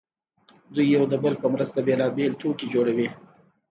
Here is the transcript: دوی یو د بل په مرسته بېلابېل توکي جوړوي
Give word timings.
دوی 0.73 0.87
یو 0.95 1.03
د 1.11 1.13
بل 1.23 1.33
په 1.41 1.47
مرسته 1.53 1.79
بېلابېل 1.87 2.33
توکي 2.41 2.67
جوړوي 2.73 3.07